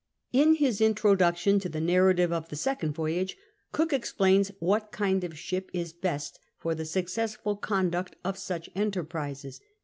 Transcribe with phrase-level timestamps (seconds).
[0.33, 3.37] In his introduction to the narrative of the second voyage,
[3.71, 9.61] Cook explains wliat kind of ship is best for the successful conduct of such enterprises.